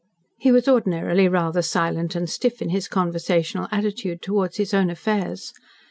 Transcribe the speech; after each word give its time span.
He 0.39 0.51
was 0.51 0.67
ordinarily 0.67 1.27
rather 1.27 1.61
silent 1.61 2.15
and 2.15 2.27
stiff 2.27 2.59
in 2.59 2.69
his 2.69 2.87
conversational 2.87 3.67
attitude 3.71 4.23
towards 4.23 4.57
his 4.57 4.73
own 4.73 4.89
affairs. 4.89 5.53